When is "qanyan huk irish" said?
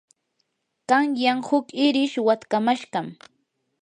0.89-2.17